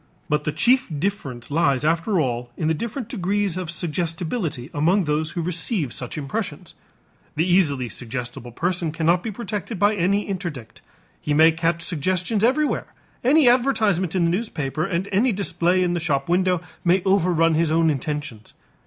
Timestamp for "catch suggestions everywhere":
11.51-12.87